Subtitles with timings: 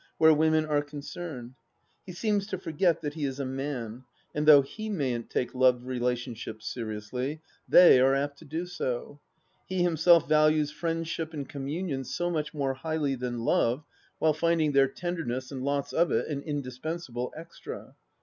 [0.17, 1.53] —where women are con cerned.
[2.07, 5.85] He seems to forget that he is a man, and though he majm't take love
[5.85, 7.39] relationships seriously,
[7.69, 9.19] they are apt to do so.
[9.67, 13.83] He himself values friendship and communion so much more highly than Love,
[14.17, 17.95] while finding their tenderness, and lots of it, an indispensable extra.